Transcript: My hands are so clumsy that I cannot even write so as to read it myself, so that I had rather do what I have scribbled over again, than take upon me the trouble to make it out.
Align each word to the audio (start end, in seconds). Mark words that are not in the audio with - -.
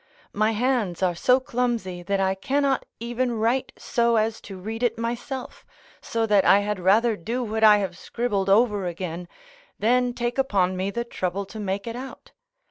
My 0.33 0.53
hands 0.53 1.03
are 1.03 1.13
so 1.13 1.39
clumsy 1.39 2.01
that 2.01 2.19
I 2.19 2.33
cannot 2.33 2.85
even 2.99 3.33
write 3.33 3.71
so 3.77 4.15
as 4.15 4.41
to 4.41 4.57
read 4.57 4.81
it 4.81 4.97
myself, 4.97 5.63
so 6.01 6.25
that 6.25 6.43
I 6.43 6.61
had 6.61 6.79
rather 6.79 7.15
do 7.15 7.43
what 7.43 7.63
I 7.63 7.77
have 7.77 7.95
scribbled 7.95 8.49
over 8.49 8.87
again, 8.87 9.27
than 9.77 10.15
take 10.15 10.39
upon 10.39 10.75
me 10.75 10.89
the 10.89 11.03
trouble 11.05 11.45
to 11.45 11.59
make 11.59 11.85
it 11.85 11.95
out. 11.95 12.31